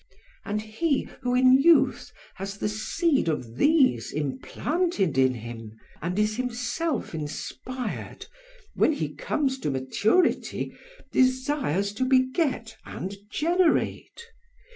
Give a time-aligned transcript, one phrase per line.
[0.43, 6.37] And he who in youth has the seed of these implanted in him and is
[6.37, 8.25] himself inspired,
[8.73, 10.73] when he comes to maturity
[11.11, 14.23] desires to beget and generate.